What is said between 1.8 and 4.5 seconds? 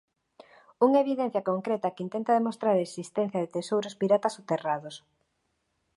que intenta demostrar a existencia de tesouros piratas